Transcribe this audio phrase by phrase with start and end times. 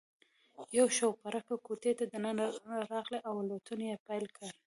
[0.77, 2.43] یو شوپرک کوټې ته دننه
[2.91, 4.49] راغلی او الوتنې یې پیل کړې.